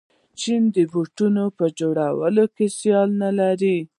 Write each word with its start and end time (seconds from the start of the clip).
چین 0.39 0.61
د 0.75 0.77
بوټانو 0.91 1.45
په 1.57 1.65
جوړولو 1.79 2.45
کې 2.55 2.65
سیال 2.79 3.09
نلري. 3.21 3.77